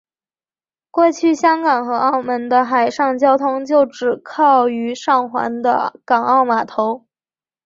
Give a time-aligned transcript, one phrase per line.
[0.89, 7.05] 过去香港和澳门的海上交通就只靠位于上环的港澳码头。